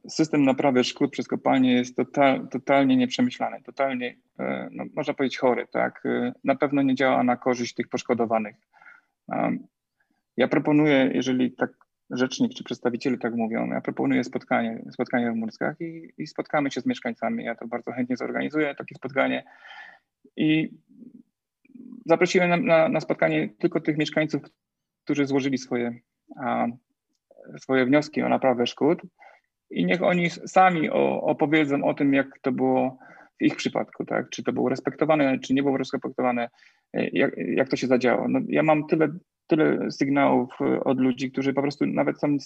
system 0.09 0.45
naprawy 0.45 0.83
szkód 0.83 1.11
przez 1.11 1.27
kopalnie 1.27 1.73
jest 1.73 1.95
total, 1.95 2.47
totalnie 2.47 2.97
nieprzemyślany, 2.97 3.61
totalnie, 3.63 4.15
e, 4.39 4.69
no, 4.71 4.83
można 4.95 5.13
powiedzieć, 5.13 5.37
chory. 5.37 5.67
Tak? 5.71 6.05
E, 6.05 6.33
na 6.43 6.55
pewno 6.55 6.81
nie 6.81 6.95
działa 6.95 7.23
na 7.23 7.37
korzyść 7.37 7.73
tych 7.73 7.87
poszkodowanych. 7.87 8.55
Ja 10.37 10.47
proponuję, 10.47 11.11
jeżeli 11.13 11.51
tak 11.51 11.69
rzecznik 12.09 12.53
czy 12.53 12.63
przedstawiciele 12.63 13.17
tak 13.17 13.35
mówią, 13.35 13.67
ja 13.67 13.81
proponuję 13.81 14.23
spotkanie, 14.23 14.83
spotkanie 14.91 15.31
w 15.31 15.35
Murskach 15.35 15.81
i, 15.81 16.13
i 16.17 16.27
spotkamy 16.27 16.71
się 16.71 16.81
z 16.81 16.85
mieszkańcami. 16.85 17.43
Ja 17.43 17.55
to 17.55 17.67
bardzo 17.67 17.91
chętnie 17.91 18.17
zorganizuję, 18.17 18.75
takie 18.75 18.95
spotkanie. 18.95 19.43
I 20.35 20.69
zaprosiłem 22.05 22.49
na, 22.49 22.57
na, 22.57 22.89
na 22.89 22.99
spotkanie 22.99 23.49
tylko 23.59 23.79
tych 23.81 23.97
mieszkańców, 23.97 24.41
którzy 25.03 25.25
złożyli 25.25 25.57
swoje, 25.57 25.99
a, 26.39 26.65
swoje 27.57 27.85
wnioski 27.85 28.21
o 28.21 28.29
naprawę 28.29 28.67
szkód 28.67 29.01
i 29.69 29.85
niech 29.85 30.03
oni 30.03 30.29
sami 30.29 30.89
opowiedzą 31.21 31.83
o 31.83 31.93
tym, 31.93 32.13
jak 32.13 32.27
to 32.41 32.51
było 32.51 32.97
w 33.41 33.43
ich 33.43 33.55
przypadku, 33.55 34.05
tak? 34.05 34.29
Czy 34.29 34.43
to 34.43 34.53
było 34.53 34.69
respektowane, 34.69 35.39
czy 35.39 35.53
nie 35.53 35.63
było 35.63 35.77
respektowane, 35.77 36.49
e, 36.93 37.07
jak, 37.07 37.37
jak 37.37 37.69
to 37.69 37.75
się 37.75 37.87
zadziało. 37.87 38.27
No, 38.27 38.39
ja 38.47 38.63
mam 38.63 38.87
tyle, 38.87 39.07
tyle 39.47 39.91
sygnałów 39.91 40.49
e, 40.61 40.83
od 40.83 40.99
ludzi, 40.99 41.31
którzy 41.31 41.53
po 41.53 41.61
prostu 41.61 41.85
nawet 41.85 42.19
są 42.19 42.37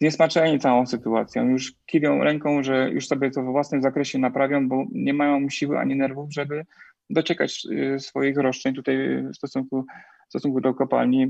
zniesmaczeni 0.00 0.58
całą 0.58 0.86
sytuacją, 0.86 1.48
już 1.48 1.72
kiwią 1.86 2.24
ręką, 2.24 2.62
że 2.62 2.90
już 2.90 3.06
sobie 3.06 3.30
to 3.30 3.42
w 3.42 3.46
własnym 3.46 3.82
zakresie 3.82 4.18
naprawią, 4.18 4.68
bo 4.68 4.84
nie 4.92 5.14
mają 5.14 5.48
siły 5.48 5.78
ani 5.78 5.96
nerwów, 5.96 6.32
żeby 6.32 6.64
dociekać 7.10 7.66
e, 7.66 7.98
swoich 8.00 8.36
roszczeń 8.36 8.74
tutaj 8.74 8.96
w 9.32 9.36
stosunku 9.36 9.86
w 10.26 10.28
stosunku 10.28 10.60
do 10.60 10.74
kopalni 10.74 11.26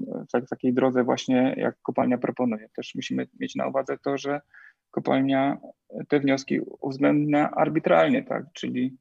w 0.47 0.49
takiej 0.51 0.75
drodze 0.75 1.05
właśnie, 1.05 1.55
jak 1.57 1.77
kopalnia 1.83 2.19
proponuje. 2.19 2.69
Też 2.77 2.95
musimy 2.95 3.27
mieć 3.41 3.55
na 3.55 3.67
uwadze 3.67 3.99
to, 3.99 4.19
że 4.19 4.41
kopalnia 4.91 5.59
te 6.09 6.21
wnioski 6.21 6.61
uwzględnia 6.81 7.51
arbitralnie, 7.51 8.23
tak, 8.23 8.45
czyli 8.53 8.97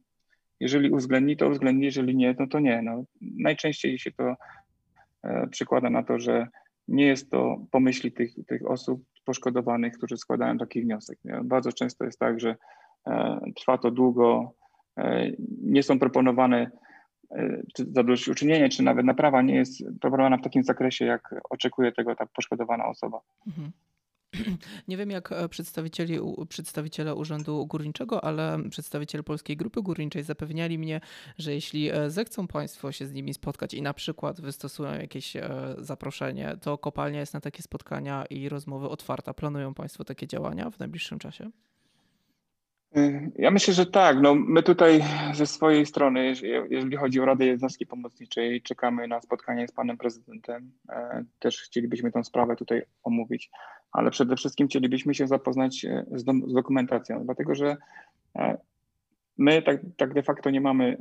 jeżeli 0.60 0.92
uwzględni, 0.92 1.38
to 1.38 1.48
uwzględni, 1.48 1.86
jeżeli 1.86 2.16
nie, 2.16 2.36
no 2.40 2.48
to 2.48 2.60
nie. 2.60 2.82
No, 2.82 3.04
najczęściej 3.22 4.00
się 4.00 4.12
to 4.12 4.36
e, 5.24 5.48
przykłada 5.48 5.90
na 5.90 6.04
to, 6.04 6.20
że 6.20 6.48
nie 6.88 7.06
jest 7.06 7.32
to 7.32 7.66
pomyśli 7.72 8.12
tych, 8.12 8.32
tych 8.48 8.70
osób 8.70 9.04
poszkodowanych, 9.26 9.94
którzy 9.94 10.18
składają 10.18 10.58
taki 10.58 10.82
wniosek. 10.82 11.20
Bardzo 11.44 11.72
często 11.72 12.06
jest 12.06 12.20
tak, 12.20 12.40
że 12.40 12.56
e, 13.08 13.40
trwa 13.56 13.78
to 13.78 13.92
długo, 13.92 14.54
e, 14.98 15.32
nie 15.62 15.84
są 15.84 16.00
proponowane 16.00 16.72
czy 17.76 17.86
zadośćuczynienie, 17.92 18.70
czy 18.70 18.84
nawet 18.84 19.06
naprawa 19.06 19.42
nie 19.42 19.56
jest 19.56 19.84
proponowana 20.02 20.38
w 20.38 20.42
takim 20.42 20.64
zakresie, 20.64 21.06
jak 21.06 21.36
oczekuje 21.50 21.92
tego 21.92 22.16
ta 22.16 22.26
poszkodowana 22.26 22.86
osoba. 22.86 23.20
Mhm. 23.48 23.72
Nie 24.88 24.98
wiem 24.98 25.10
jak 25.12 25.32
e, 25.32 25.50
przedstawicieli, 25.50 26.20
przedstawiciele 26.50 27.16
Urzędu 27.16 27.66
Górniczego, 27.66 28.24
ale 28.24 28.60
przedstawiciele 28.70 29.24
Polskiej 29.24 29.58
Grupy 29.58 29.82
Górniczej 29.82 30.24
zapewniali 30.24 30.80
mnie, 30.80 31.02
że 31.38 31.54
jeśli 31.54 31.92
e, 31.92 32.10
zechcą 32.10 32.48
Państwo 32.48 32.92
się 32.92 33.06
z 33.06 33.14
nimi 33.14 33.34
spotkać 33.34 33.74
i 33.74 33.82
na 33.82 33.94
przykład 33.94 34.42
wystosują 34.42 34.94
jakieś 34.94 35.36
e, 35.36 35.76
zaproszenie, 35.78 36.58
to 36.62 36.78
kopalnia 36.78 37.20
jest 37.20 37.34
na 37.34 37.42
takie 37.42 37.64
spotkania 37.64 38.26
i 38.30 38.50
rozmowy 38.50 38.90
otwarta. 38.90 39.34
Planują 39.34 39.74
Państwo 39.74 40.04
takie 40.04 40.28
działania 40.28 40.70
w 40.70 40.80
najbliższym 40.80 41.20
czasie? 41.20 41.50
Ja 43.36 43.52
myślę, 43.52 43.74
że 43.74 43.86
tak. 43.86 44.18
No, 44.22 44.36
my 44.36 44.64
tutaj 44.64 45.04
ze 45.34 45.46
swojej 45.46 45.86
strony, 45.86 46.34
jeżeli 46.70 46.98
chodzi 46.98 47.20
o 47.20 47.26
Radę 47.26 47.46
Jednostki 47.46 47.86
Pomocniczej, 47.86 48.62
czekamy 48.62 49.08
na 49.08 49.22
spotkanie 49.22 49.68
z 49.68 49.72
panem 49.72 49.98
prezydentem. 49.98 50.72
E, 50.90 51.24
też 51.40 51.62
chcielibyśmy 51.62 52.12
tę 52.12 52.24
sprawę 52.24 52.56
tutaj 52.56 52.82
omówić, 53.04 53.52
ale 53.92 54.12
przede 54.12 54.36
wszystkim 54.36 54.68
chcielibyśmy 54.68 55.16
się 55.16 55.28
zapoznać 55.28 55.86
e, 55.86 56.06
z, 56.12 56.24
dokumentacją, 56.54 57.26
dlatego 57.26 57.56
że 57.56 57.78
e, 58.36 58.58
my 59.38 59.62
tak, 59.62 59.82
tak 59.98 60.14
de 60.14 60.24
facto 60.24 60.50
nie 60.50 60.62
mamy 60.62 60.98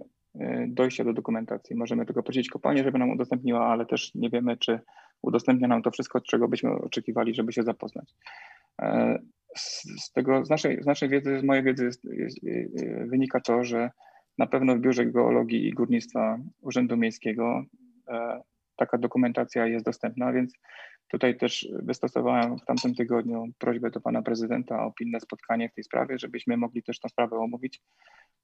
dojścia 0.68 1.04
do 1.04 1.12
dokumentacji. 1.12 1.76
Możemy 1.76 2.06
tylko 2.06 2.22
prosić 2.22 2.50
kopalnię, 2.50 2.84
żeby 2.84 2.98
nam 2.98 3.10
udostępniła, 3.10 3.66
ale 3.66 3.86
też 3.86 4.14
nie 4.14 4.30
wiemy, 4.30 4.56
czy 4.56 4.80
udostępnia 5.22 5.68
nam 5.68 5.82
to 5.82 5.90
wszystko, 5.90 6.20
czego 6.20 6.48
byśmy 6.48 6.70
oczekiwali, 6.70 7.34
żeby 7.34 7.52
się 7.52 7.62
zapoznać 7.62 8.14
z 9.56 10.12
tego, 10.12 10.44
z 10.44 10.50
naszej, 10.50 10.82
z 10.82 10.86
naszej 10.86 11.08
wiedzy, 11.08 11.40
z 11.40 11.42
mojej 11.42 11.64
wiedzy 11.64 11.84
jest, 11.84 12.04
jest, 12.04 12.38
wynika 13.06 13.40
to, 13.40 13.64
że 13.64 13.90
na 14.38 14.46
pewno 14.46 14.76
w 14.76 14.80
Biurze 14.80 15.06
Geologii 15.06 15.68
i 15.68 15.72
Górnictwa 15.72 16.38
Urzędu 16.60 16.96
Miejskiego 16.96 17.64
e, 18.08 18.40
taka 18.76 18.98
dokumentacja 18.98 19.66
jest 19.66 19.84
dostępna, 19.84 20.32
więc 20.32 20.52
tutaj 21.08 21.36
też 21.36 21.68
wystosowałem 21.82 22.58
w 22.58 22.64
tamtym 22.64 22.94
tygodniu 22.94 23.44
prośbę 23.58 23.90
do 23.90 24.00
pana 24.00 24.22
prezydenta 24.22 24.84
o 24.84 24.92
pilne 24.92 25.20
spotkanie 25.20 25.68
w 25.68 25.74
tej 25.74 25.84
sprawie, 25.84 26.18
żebyśmy 26.18 26.56
mogli 26.56 26.82
też 26.82 27.00
tę 27.00 27.08
sprawę 27.08 27.36
omówić. 27.36 27.80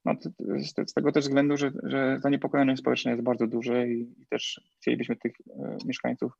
No, 0.05 0.13
z, 0.57 0.89
z, 0.89 0.93
tego 0.93 1.11
też 1.11 1.23
względu, 1.23 1.57
że, 1.57 1.71
że 1.83 2.19
zaniepokojenie 2.19 2.77
społeczne 2.77 3.11
jest 3.11 3.23
bardzo 3.23 3.47
duże 3.47 3.87
i, 3.87 4.01
i 4.01 4.25
też 4.29 4.61
chcielibyśmy 4.77 5.15
tych 5.15 5.33
e, 5.49 5.77
mieszkańców 5.85 6.31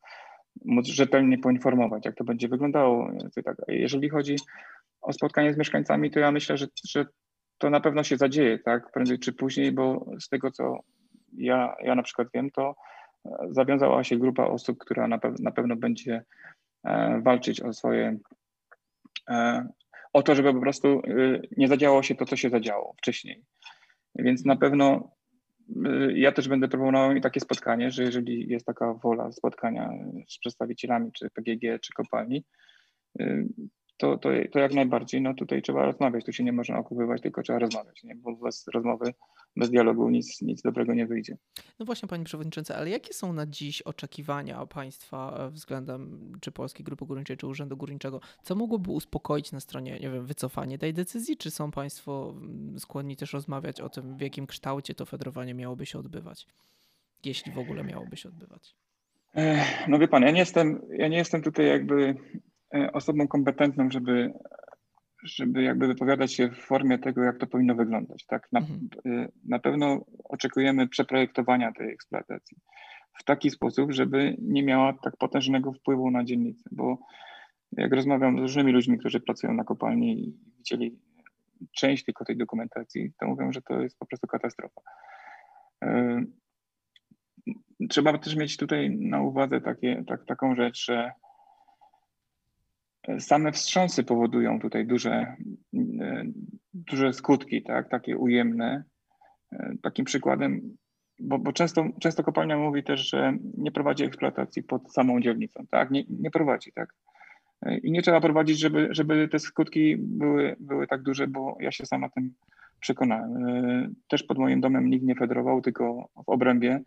móc 0.65 0.87
rzetelnie 0.87 1.37
poinformować, 1.37 2.05
jak 2.05 2.15
to 2.15 2.23
będzie 2.23 2.47
wyglądało. 2.47 3.11
Tak, 3.45 3.57
jeżeli 3.67 4.09
chodzi 4.09 4.35
o 5.01 5.13
spotkanie 5.13 5.53
z 5.53 5.57
mieszkańcami, 5.57 6.11
to 6.11 6.19
ja 6.19 6.31
myślę, 6.31 6.57
że, 6.57 6.67
że 6.87 7.05
to 7.57 7.69
na 7.69 7.79
pewno 7.79 8.03
się 8.03 8.17
zadzieje, 8.17 8.59
tak, 8.59 8.91
prędzej 8.91 9.19
czy 9.19 9.33
później, 9.33 9.71
bo 9.71 10.05
z 10.19 10.29
tego, 10.29 10.51
co 10.51 10.79
ja, 11.33 11.75
ja 11.83 11.95
na 11.95 12.03
przykład 12.03 12.27
wiem, 12.33 12.51
to 12.51 12.75
e, 13.25 13.29
zawiązała 13.49 14.03
się 14.03 14.17
grupa 14.17 14.43
osób, 14.43 14.77
która 14.77 15.07
na, 15.07 15.17
pe 15.17 15.33
na 15.39 15.51
pewno 15.51 15.75
będzie 15.75 16.23
e, 16.83 17.21
walczyć 17.21 17.61
o 17.61 17.73
swoje, 17.73 18.19
e, 19.29 19.67
o 20.13 20.23
to, 20.23 20.35
żeby 20.35 20.53
po 20.53 20.61
prostu 20.61 21.01
nie 21.57 21.67
zadziało 21.67 22.03
się 22.03 22.15
to, 22.15 22.25
co 22.25 22.35
się 22.35 22.49
zadziało 22.49 22.93
wcześniej. 22.97 23.43
Więc 24.15 24.45
na 24.45 24.55
pewno 24.55 25.09
Y, 25.09 25.18
ja 26.13 26.31
też 26.31 26.47
będę 26.47 26.67
proponował 26.67 27.19
takie 27.19 27.39
spotkanie, 27.39 27.91
że 27.91 28.03
jeżeli 28.03 28.47
jest 28.49 28.65
taka 28.65 28.93
wola 28.93 29.31
spotkania 29.31 29.89
z 30.29 30.39
przedstawicielami 30.39 31.11
czy 31.11 31.29
PGG, 31.29 31.79
czy 31.81 31.93
kopalni, 31.93 32.45
y, 33.21 33.47
to, 33.99 34.17
to, 34.17 34.29
to 34.51 34.59
jak 34.59 34.73
najbardziej, 34.73 35.21
no 35.21 35.33
tutaj 35.33 35.61
trzeba 35.61 35.85
rozmawiać, 35.85 36.25
tu 36.25 36.33
się 36.33 36.43
nie 36.43 36.51
można 36.51 36.79
okupywać, 36.79 37.21
tylko 37.21 37.43
trzeba 37.43 37.59
rozmawiać, 37.59 38.03
nie? 38.03 38.15
bo 38.15 38.35
bez 38.35 38.67
rozmowy, 38.67 39.13
bez 39.55 39.69
dialogu 39.69 40.09
nic, 40.09 40.41
nic 40.41 40.61
dobrego 40.61 40.93
nie 40.93 41.07
wyjdzie. 41.07 41.37
No 41.79 41.85
właśnie, 41.85 42.09
Panie 42.09 42.23
Przewodniczący, 42.23 42.75
ale 42.75 42.89
jakie 42.89 43.13
są 43.13 43.33
na 43.33 43.45
dziś 43.45 43.81
oczekiwania 43.81 44.65
państwa 44.65 45.37
e, 45.39 45.49
względem 45.49 46.31
czy 46.41 46.51
Polskiej 46.51 46.83
Grupy 46.83 47.05
Górniczej, 47.05 47.37
czy 47.37 47.47
Urzędu 47.47 47.77
Górniczego? 47.77 48.21
Co 48.43 48.55
mogłoby 48.55 48.91
uspokoić 48.91 49.51
na 49.51 49.59
stronie, 49.59 49.91
nie 49.99 50.09
wiem, 50.09 50.25
wycofanie 50.25 50.77
tej 50.77 50.93
decyzji, 50.93 51.37
czy 51.37 51.51
są 51.51 51.71
Państwo 51.71 52.33
mm, 52.37 52.79
skłonni 52.79 53.15
też 53.15 53.33
rozmawiać 53.33 53.81
o 53.81 53.89
tym, 53.89 54.17
w 54.17 54.21
jakim 54.21 54.47
kształcie 54.47 54.95
to 54.95 55.05
fedrowanie 55.05 55.53
miałoby 55.53 55.85
się 55.85 55.99
odbywać, 55.99 56.47
jeśli 57.25 57.51
w 57.51 57.59
ogóle 57.59 57.83
miałoby 57.83 58.17
się 58.17 58.29
odbywać? 58.29 58.75
No 59.87 59.99
wie 59.99 60.07
Pan, 60.07 60.23
ja 60.23 60.31
nie 60.31 60.39
jestem, 60.39 60.81
ja 60.97 61.07
nie 61.07 61.17
jestem 61.17 61.41
tutaj 61.41 61.67
jakby 61.67 62.15
osobą 62.93 63.27
kompetentną, 63.27 63.91
żeby, 63.91 64.33
żeby 65.23 65.63
jakby 65.63 65.87
wypowiadać 65.87 66.33
się 66.33 66.49
w 66.49 66.57
formie 66.57 66.99
tego, 66.99 67.23
jak 67.23 67.37
to 67.37 67.47
powinno 67.47 67.75
wyglądać. 67.75 68.25
Tak? 68.25 68.47
Na, 68.51 68.59
mhm. 68.59 68.89
E, 69.05 69.27
na 69.45 69.59
pewno 69.59 70.05
oczekujemy 70.23 70.87
przeprojektowania 70.87 71.71
tej 71.71 71.93
eksploatacji 71.93 72.57
w 73.19 73.23
taki 73.23 73.49
sposób, 73.49 73.91
żeby 73.91 74.35
nie 74.41 74.63
miała 74.63 74.93
tak 74.93 75.17
potężnego 75.17 75.73
wpływu 75.73 76.11
na 76.11 76.23
dzielnicę, 76.23 76.69
bo 76.71 76.97
jak 77.71 77.93
rozmawiam 77.93 78.37
z 78.37 78.41
różnymi 78.41 78.71
ludźmi, 78.71 78.97
którzy 78.97 79.19
pracują 79.19 79.53
na 79.53 79.63
kopalni 79.63 80.23
i 80.23 80.37
widzieli 80.57 80.99
część 81.75 82.05
tylko 82.05 82.25
tej 82.25 82.37
dokumentacji, 82.37 83.11
to 83.19 83.27
mówią, 83.27 83.51
że 83.51 83.61
to 83.61 83.81
jest 83.81 83.99
po 83.99 84.05
prostu 84.05 84.27
katastrofa. 84.27 84.81
E, 85.83 86.23
trzeba 87.89 88.17
też 88.17 88.35
mieć 88.35 88.57
tutaj 88.57 88.89
na 88.89 89.21
uwadze 89.21 89.61
takie, 89.61 90.03
tak, 90.07 90.25
taką 90.25 90.55
rzecz, 90.55 90.85
że 90.85 91.11
same 93.19 93.51
wstrząsy 93.51 94.03
powodują 94.03 94.59
tutaj 94.59 94.87
duże, 94.87 95.35
e, 96.01 96.23
duże 96.73 97.13
skutki, 97.13 97.63
tak, 97.63 97.89
takie 97.89 98.17
ujemne. 98.17 98.83
E, 99.51 99.73
takim 99.81 100.05
przykładem, 100.05 100.77
bo, 101.19 101.39
bo 101.39 101.53
często, 101.53 101.85
często 101.99 102.23
kopalnia 102.23 102.57
mówi 102.57 102.83
też, 102.83 103.09
że 103.09 103.37
nie 103.57 103.71
prowadzi 103.71 104.03
eksploatacji 104.03 104.63
pod 104.63 104.93
samą 104.93 105.21
dzielnicą, 105.21 105.65
tak, 105.69 105.91
nie, 105.91 106.03
nie 106.09 106.31
prowadzi, 106.31 106.71
tak. 106.71 106.93
E, 107.61 107.77
I 107.77 107.91
nie 107.91 108.01
trzeba 108.01 108.21
prowadzić, 108.21 108.59
żeby, 108.59 108.87
żeby 108.91 109.27
te 109.27 109.39
skutki 109.39 109.97
były, 109.97 110.55
były 110.59 110.87
tak 110.87 111.01
duże, 111.01 111.27
bo 111.27 111.57
ja 111.59 111.71
się 111.71 111.85
sam 111.85 112.01
na 112.01 112.09
tym 112.09 112.33
przekonałem. 112.79 113.95
Też 114.07 114.23
pod 114.23 114.37
moim 114.37 114.61
domem 114.61 114.89
nikt 114.89 115.05
nie 115.05 115.15
federował, 115.15 115.61
tylko 115.61 116.09
w 116.25 116.29
obrębie. 116.29 116.79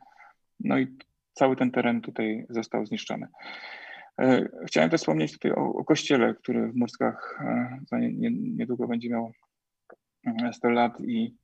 No 0.60 0.78
i 0.78 0.86
cały 1.32 1.56
ten 1.56 1.70
teren 1.70 2.00
tutaj 2.00 2.46
został 2.48 2.86
zniszczony. 2.86 3.26
Chciałem 4.66 4.90
też 4.90 5.00
wspomnieć 5.00 5.32
tutaj 5.32 5.52
o, 5.52 5.74
o 5.74 5.84
kościele, 5.84 6.34
który 6.34 6.68
w 6.68 6.76
Murskach 6.76 7.40
za 7.86 7.98
niedługo 8.30 8.88
będzie 8.88 9.10
miał 9.10 9.32
100 10.52 10.70
lat 10.70 11.00
i, 11.00 11.36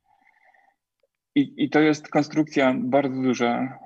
i, 1.34 1.54
i 1.56 1.70
to 1.70 1.80
jest 1.80 2.08
konstrukcja 2.08 2.74
bardzo 2.78 3.22
duża. 3.22 3.78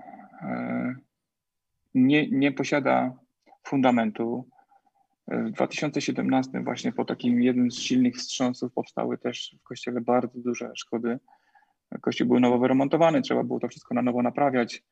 Nie, 1.95 2.31
nie 2.31 2.53
posiada 2.53 3.17
fundamentu. 3.67 4.49
W 5.29 5.51
2017 5.51 6.61
właśnie 6.65 6.93
po 6.93 7.05
takim 7.05 7.43
jednym 7.43 7.71
z 7.71 7.79
silnych 7.79 8.17
wstrząsów 8.17 8.73
powstały 8.73 9.19
też 9.19 9.57
w 9.61 9.63
kościele 9.63 10.01
bardzo 10.01 10.39
duże 10.39 10.71
szkody. 10.75 11.19
Kościół 12.01 12.29
był 12.29 12.41
nowo 12.41 12.59
wyremontowany, 12.59 13.23
trzeba 13.23 13.45
było 13.45 13.61
to 13.61 13.69
wszystko 13.69 13.95
na 13.95 14.03
nowo 14.03 14.23
naprawiać. 14.23 14.83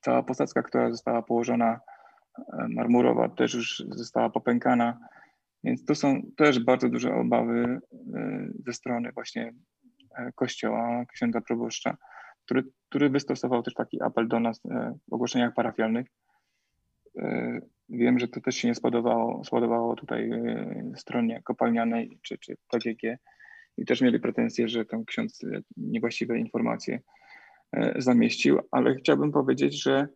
Cała 0.00 0.22
posadzka, 0.22 0.62
która 0.62 0.90
została 0.90 1.22
położona 1.22 1.80
marmurowa 2.68 3.28
też 3.28 3.54
już 3.54 3.84
została 3.90 4.30
popękana. 4.30 4.98
Więc 5.64 5.84
to 5.84 5.94
są 5.94 6.22
też 6.36 6.64
bardzo 6.64 6.88
duże 6.88 7.14
obawy 7.14 7.80
e, 8.14 8.48
ze 8.66 8.72
strony 8.72 9.12
właśnie 9.12 9.52
e, 10.18 10.32
kościoła, 10.34 11.04
księdza 11.12 11.40
proboszcza, 11.40 11.96
który, 12.44 12.64
który 12.88 13.10
wystosował 13.10 13.62
też 13.62 13.74
taki 13.74 14.02
apel 14.02 14.28
do 14.28 14.40
nas 14.40 14.60
e, 14.70 14.94
w 15.08 15.12
ogłoszeniach 15.12 15.54
parafialnych. 15.54 16.06
Wiem, 17.88 18.18
że 18.18 18.28
to 18.28 18.40
też 18.40 18.54
się 18.54 18.68
nie 18.68 18.74
spodobało, 18.74 19.44
spodobało 19.44 19.96
tutaj 19.96 20.30
stronie 20.96 21.42
kopalnianej 21.42 22.18
czy, 22.22 22.38
czy 22.38 22.56
PGG 22.68 23.18
i 23.76 23.84
też 23.84 24.00
mieli 24.00 24.20
pretensje, 24.20 24.68
że 24.68 24.84
tam 24.84 25.04
ksiądz 25.04 25.40
niewłaściwe 25.76 26.38
informacje 26.38 27.00
zamieścił, 27.96 28.60
ale 28.70 28.94
chciałbym 28.94 29.32
powiedzieć, 29.32 29.82
że 29.82 30.08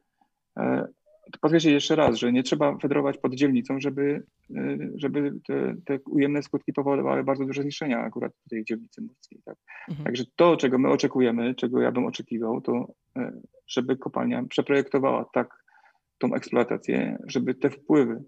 podkreślę 1.41 1.71
jeszcze 1.71 1.97
raz, 1.97 2.17
że 2.17 2.33
nie 2.33 2.43
trzeba 2.43 2.79
federować 2.79 3.19
pod 3.19 3.35
dzielnicą, 3.35 3.81
żeby, 3.81 4.23
y, 4.51 4.93
żeby 4.95 5.33
te, 5.47 5.75
te 5.85 5.99
ujemne 6.11 6.43
skutki 6.43 6.73
powodowały 6.73 7.25
bardzo 7.25 7.45
duże 7.45 7.63
zniszczenia 7.63 8.01
akurat 8.01 8.33
w 8.47 8.49
tej 8.49 8.65
dzielnicy 8.65 9.03
morskiej. 9.03 9.41
Tak? 9.45 9.57
Mhm. 9.89 10.05
Także 10.05 10.25
to, 10.37 10.57
czego 10.57 10.79
my 10.79 10.89
oczekujemy, 10.89 11.55
czego 11.55 11.81
ja 11.81 11.93
bym 11.93 12.07
oczekiwał, 12.07 12.61
to 12.61 12.87
żeby 13.67 13.97
kopalnia 13.97 14.45
przeprojektowała 14.49 15.25
tak 15.33 15.65
tą 16.19 16.35
eksploatację, 16.35 17.19
żeby 17.27 17.55
te 17.55 17.71
wpływy 17.71 18.25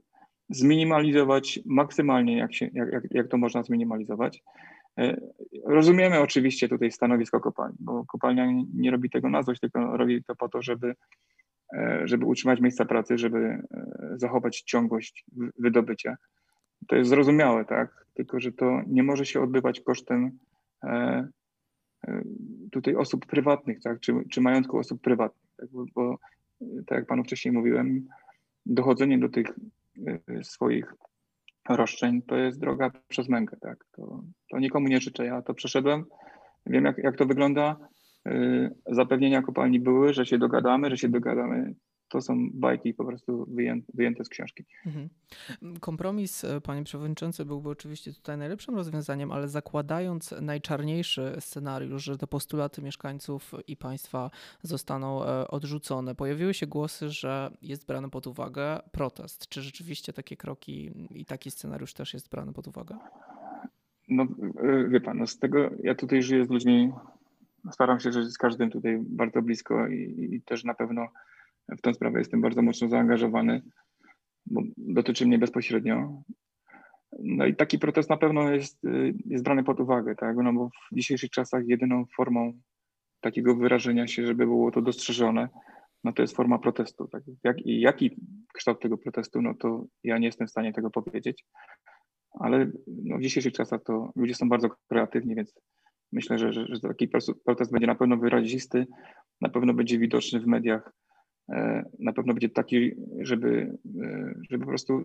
zminimalizować 0.49 1.61
maksymalnie, 1.67 2.39
jak, 2.39 2.55
się, 2.55 2.71
jak, 2.73 2.93
jak, 2.93 3.05
jak 3.11 3.29
to 3.29 3.37
można 3.37 3.63
zminimalizować. 3.63 4.43
Y, 5.01 5.21
rozumiemy 5.67 6.21
oczywiście 6.21 6.69
tutaj 6.69 6.93
stanowisko 6.93 7.41
kopalni, 7.41 7.77
bo 7.81 8.05
kopalnia 8.05 8.47
nie 8.75 8.91
robi 8.91 9.11
tego 9.11 9.29
na 9.29 9.43
złość, 9.43 9.61
tylko 9.61 9.97
robi 9.97 10.25
to 10.25 10.37
po 10.37 10.49
to, 10.49 10.63
żeby 10.63 10.95
E, 11.73 12.03
żeby 12.05 12.27
utrzymać 12.27 12.61
miejsca 12.61 12.85
pracy, 12.85 13.19
żeby 13.19 13.39
e, 13.39 13.63
zachować 14.17 14.63
ciągłość 14.63 15.25
wydobycia. 15.59 16.17
To 16.89 16.97
jest 16.97 17.11
zrozumiałe, 17.11 17.65
tak? 17.65 18.07
Tylko, 18.15 18.41
że 18.41 18.53
to 18.53 18.81
nie 18.87 19.03
może 19.03 19.27
się 19.27 19.41
odbywać 19.41 19.81
kosztem 19.81 20.39
e, 20.85 21.29
tutaj 22.73 22.95
osób 22.95 23.27
prywatnych, 23.27 23.81
tak? 23.83 24.01
Czy, 24.01 24.13
czy 24.31 24.41
majątku 24.41 24.79
osób 24.79 25.01
prywatnych, 25.01 25.51
tak? 25.57 25.69
Bo, 25.71 25.85
bo 25.95 26.19
tak 26.87 26.99
jak 26.99 27.07
panu 27.07 27.25
wcześniej 27.25 27.53
mówiłem, 27.53 28.09
dochodzenie 28.67 29.19
do 29.19 29.29
tych 29.29 29.47
swoich 30.43 30.95
roszczeń 31.69 32.23
to 32.23 32.37
jest 32.37 32.61
droga 32.61 32.91
przez 33.09 33.29
mękę, 33.29 33.57
tak? 33.61 33.85
To, 33.93 34.23
to 34.51 34.59
nikomu 34.59 34.89
nie 34.89 35.01
życzę. 35.01 35.27
Ja 35.27 35.43
to 35.43 35.55
przeszedłem, 35.55 36.05
wiem 36.67 36.85
jak, 36.85 36.99
jak 36.99 37.17
to 37.17 37.27
wygląda. 37.27 37.77
Y, 38.29 38.75
zapewnienia 38.87 39.43
kopalni 39.43 39.81
były, 39.81 40.15
że 40.15 40.27
się 40.27 40.39
dogadamy, 40.39 40.91
że 40.91 40.97
się 40.97 41.09
dogadamy. 41.09 41.75
To 42.11 42.21
są 42.21 42.51
bajki 42.53 42.95
po 42.95 43.05
prostu 43.05 43.47
wyjęte, 43.49 43.93
wyjęte 43.95 44.25
z 44.25 44.29
książki. 44.29 44.65
Mhm. 44.87 45.09
Kompromis, 45.81 46.45
e, 46.45 46.61
panie 46.61 46.85
przewodniczący, 46.85 47.45
byłby 47.45 47.69
oczywiście 47.69 48.13
tutaj 48.13 48.39
najlepszym 48.39 48.75
rozwiązaniem, 48.75 49.33
ale 49.33 49.49
zakładając 49.49 50.35
najczarniejszy 50.41 51.37
scenariusz, 51.41 52.05
że 52.05 52.19
te 52.19 52.27
postulaty 52.27 52.83
mieszkańców 52.83 53.53
i 53.67 53.77
państwa 53.77 54.31
zostaną 54.63 55.25
e, 55.25 55.49
odrzucone, 55.49 56.15
pojawiły 56.15 56.55
się 56.55 56.67
głosy, 56.67 57.11
że 57.11 57.51
jest 57.63 57.87
brany 57.87 58.11
pod 58.11 58.27
uwagę 58.27 58.81
protest. 58.93 59.49
Czy 59.49 59.63
rzeczywiście 59.63 60.13
takie 60.13 60.37
kroki 60.37 60.91
i 61.11 61.25
taki 61.25 61.51
scenariusz 61.51 61.95
też 61.95 62.15
jest 62.15 62.31
brany 62.31 62.53
pod 62.53 62.69
uwagę? 62.69 62.97
No, 64.09 64.27
e, 64.63 64.89
wie 64.89 65.01
pan, 65.01 65.19
no 65.19 65.27
z 65.27 65.39
tego 65.39 65.71
ja 65.83 65.95
tutaj 65.95 66.23
żyję 66.23 66.45
z 66.45 66.51
ludźmi 66.51 66.93
staram 67.71 68.01
się 68.01 68.13
żyć 68.13 68.29
z 68.29 68.39
każdym 68.39 68.71
tutaj 68.71 68.99
bardzo 69.01 69.43
blisko 69.43 69.89
i, 69.89 70.29
i 70.35 70.43
też 70.43 70.65
na 70.65 70.75
pewno 70.75 71.09
w 71.69 71.81
tę 71.81 71.95
sprawę 71.95 72.19
jestem 72.19 72.41
bardzo 72.41 72.63
mocno 72.63 72.89
zaangażowany, 72.89 73.63
bo 74.47 74.63
dotyczy 74.77 75.27
mnie 75.27 75.39
bezpośrednio. 75.39 76.23
No 77.19 77.47
i 77.47 77.57
taki 77.57 77.79
protest 77.79 78.11
na 78.11 78.17
pewno 78.17 78.51
jest, 78.51 78.81
jest 79.27 79.45
brany 79.45 79.65
pod 79.65 79.81
uwagę, 79.81 80.15
tak? 80.15 80.37
No 80.37 80.53
bo 80.53 80.69
w 80.93 80.97
dzisiejszych 80.97 81.31
czasach 81.31 81.63
jedyną 81.67 82.05
formą 82.17 82.53
takiego 83.21 83.57
wyrażenia 83.57 84.07
się, 84.07 84.27
żeby 84.27 84.47
było 84.47 84.71
to 84.71 84.83
dostrzeżone, 84.83 85.49
no 86.05 86.13
to 86.13 86.23
jest 86.23 86.37
forma 86.37 86.59
protestu. 86.59 87.09
Tak? 87.09 87.23
Jak, 87.45 87.67
I 87.67 87.81
jaki 87.81 88.17
kształt 88.55 88.81
tego 88.81 88.99
protestu, 88.99 89.43
no 89.43 89.55
to 89.55 89.85
ja 90.05 90.19
nie 90.19 90.27
jestem 90.27 90.47
w 90.47 90.51
stanie 90.51 90.73
tego 90.73 90.91
powiedzieć, 90.91 91.45
ale 92.41 92.71
no 92.87 93.19
w 93.19 93.23
dzisiejszych 93.23 93.53
czasach 93.53 93.83
to 93.85 94.13
ludzie 94.17 94.35
są 94.35 94.49
bardzo 94.49 94.69
kreatywni, 94.89 95.35
więc 95.35 95.55
Myślę, 96.13 96.39
że, 96.39 96.53
że, 96.53 96.67
że 96.69 96.81
taki 96.81 97.09
protest 97.45 97.73
będzie 97.73 97.87
na 97.87 97.95
pewno 97.95 98.17
wyrazisty, 98.17 98.87
na 99.41 99.49
pewno 99.49 99.75
będzie 99.75 99.99
widoczny 99.99 100.41
w 100.41 100.47
mediach, 100.47 100.93
na 101.99 102.13
pewno 102.13 102.35
będzie 102.35 102.49
taki, 102.49 102.93
żeby, 103.21 103.79
e, 104.03 104.35
żeby 104.51 104.65
po 104.65 104.71
prostu 104.71 105.05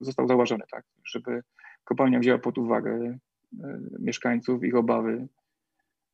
został 0.00 0.28
zauważony, 0.28 0.64
tak? 0.70 0.84
żeby 1.04 1.42
kopalnia 1.84 2.18
wzięła 2.18 2.38
pod 2.38 2.58
uwagę 2.58 3.18
e, 3.64 3.80
mieszkańców, 3.98 4.64
ich 4.64 4.74
obawy 4.74 5.28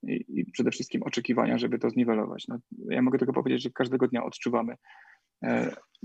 i, 0.03 0.25
i 0.29 0.53
przede 0.53 0.71
wszystkim 0.71 1.03
oczekiwania, 1.03 1.59
żeby 1.59 1.79
to 1.79 1.91
zniwelować. 1.91 2.49
No, 2.49 2.59
ja 2.91 3.03
mogę 3.03 3.19
tylko 3.19 3.33
powiedzieć, 3.33 3.63
że 3.63 3.71
każdego 3.71 4.09
dnia 4.09 4.25
odczuwamy 4.25 4.75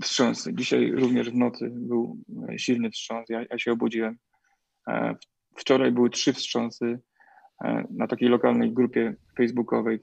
wstrząsy. 0.02 0.54
Dzisiaj 0.54 0.90
również 0.90 1.30
w 1.30 1.34
nocy 1.34 1.70
był 1.70 2.18
silny 2.56 2.90
wstrząs, 2.90 3.28
ja, 3.28 3.44
ja 3.50 3.58
się 3.58 3.72
obudziłem. 3.72 4.16
Wczoraj 5.56 5.92
były 5.92 6.10
trzy 6.10 6.32
wstrząsy 6.32 6.98
E, 7.64 7.84
na 7.90 8.06
takiej 8.06 8.28
lokalnej 8.28 8.72
grupie 8.72 9.14
facebookowej, 9.36 9.98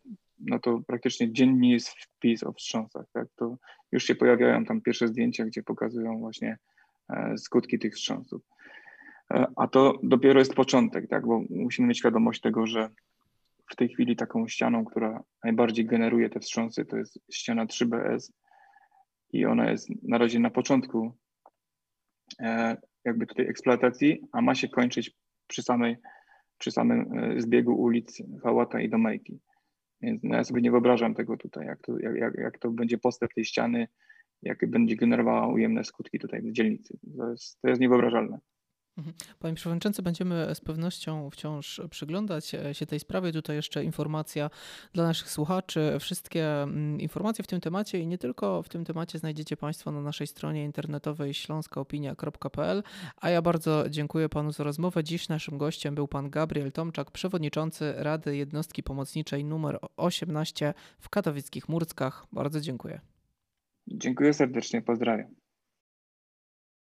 no 0.46 0.60
to 0.60 0.82
praktycznie 0.88 1.34
dziennie 1.34 1.72
jest 1.72 1.90
wpis 1.90 2.44
o 2.44 2.54
wstrząsach, 2.54 3.06
tak? 3.14 3.28
To 3.36 3.58
już 3.92 4.04
się 4.04 4.16
pojawiają 4.16 4.66
tam 4.66 4.82
pierwsze 4.82 5.08
zdjęcia, 5.08 5.46
gdzie 5.46 5.64
pokazują 5.64 6.20
właśnie 6.20 6.58
e, 7.10 7.38
skutki 7.38 7.80
tych 7.80 7.94
wstrząsów. 7.94 8.42
E, 9.34 9.46
a 9.56 9.68
to 9.68 10.00
dopiero 10.04 10.40
jest 10.40 10.54
początek, 10.54 11.10
tak? 11.10 11.26
Bo 11.26 11.42
musimy 11.50 11.88
mieć 11.88 11.98
świadomość 11.98 12.42
tego, 12.42 12.68
że 12.68 12.90
w 13.72 13.76
tej 13.76 13.90
chwili 13.90 14.16
taką 14.16 14.48
ścianą, 14.48 14.86
która 14.86 15.24
najbardziej 15.44 15.86
generuje 15.86 16.30
te 16.30 16.40
wstrząsy, 16.40 16.86
to 16.86 16.98
jest 16.98 17.20
ściana 17.32 17.66
3BS 17.66 18.32
i 19.34 19.46
ona 19.46 19.72
jest 19.72 19.90
na 20.04 20.18
razie 20.18 20.40
na 20.40 20.50
początku 20.50 21.18
jakby 23.06 23.26
tutaj 23.26 23.48
eksploatacji, 23.48 24.22
a 24.32 24.42
ma 24.42 24.56
się 24.56 24.70
kończyć 24.70 25.12
przy 25.48 25.64
samej 25.64 25.98
przy 26.62 26.72
samym 26.72 27.18
e, 27.18 27.42
zbiegu 27.42 27.74
ulic 27.74 28.24
Hałata 28.44 28.82
i 28.82 28.90
Domejki. 28.90 29.40
Więc 30.02 30.24
no 30.24 30.36
ja 30.36 30.44
sobie 30.44 30.62
nie 30.62 30.72
wyobrażam 30.72 31.16
tego 31.16 31.38
tutaj, 31.38 31.66
jak 31.66 31.82
to, 31.82 32.00
jak, 32.00 32.36
jak 32.36 32.60
to 32.60 32.72
będzie 32.72 32.98
postęp 32.98 33.34
tej 33.34 33.46
ściany, 33.46 33.88
jakie 34.42 34.68
będzie 34.68 34.96
generowała 34.96 35.48
ujemne 35.48 35.84
skutki 35.84 36.20
tutaj 36.20 36.42
w 36.42 36.52
dzielnicy. 36.52 36.98
To 37.18 37.32
jest, 37.32 37.62
to 37.62 37.70
jest 37.70 37.82
niewyobrażalne. 37.82 38.40
Mhm. 38.98 39.16
Panie 39.40 39.56
Przewodniczący, 39.56 40.02
będziemy 40.02 40.56
z 40.56 40.62
pewnością 40.62 41.30
wciąż 41.30 41.82
przyglądać 41.90 42.56
się 42.72 42.86
tej 42.86 43.00
sprawie. 43.00 43.32
Tutaj 43.32 43.56
jeszcze 43.56 43.84
informacja 43.84 44.50
dla 44.94 45.04
naszych 45.04 45.30
słuchaczy. 45.30 45.98
Wszystkie 46.00 46.62
mm, 46.62 47.02
informacje 47.02 47.44
w 47.44 47.48
tym 47.48 47.62
temacie 47.62 48.00
i 48.00 48.08
nie 48.08 48.18
tylko 48.18 48.64
w 48.64 48.70
tym 48.70 48.86
temacie 48.86 49.20
znajdziecie 49.20 49.58
Państwo 49.58 49.92
na 49.92 50.02
naszej 50.02 50.28
stronie 50.28 50.66
internetowej 50.66 51.34
śląskaopinia.pl. 51.34 52.84
A 53.18 53.30
ja 53.30 53.42
bardzo 53.42 53.90
dziękuję 53.90 54.30
Panu 54.30 54.52
za 54.52 54.64
rozmowę. 54.64 55.04
Dziś 55.04 55.30
naszym 55.30 55.58
gościem 55.58 55.96
był 55.96 56.08
Pan 56.08 56.30
Gabriel 56.30 56.72
Tomczak, 56.72 57.12
przewodniczący 57.12 57.94
Rady 57.98 58.38
Jednostki 58.38 58.84
Pomocniczej 58.84 59.46
numer 59.46 59.80
18 59.98 60.74
w 61.00 61.10
katowickich 61.10 61.70
Murckach. 61.70 62.26
Bardzo 62.32 62.62
dziękuję. 62.62 63.02
Dziękuję 63.88 64.34
serdecznie, 64.34 64.82
pozdrawiam. 64.82 65.41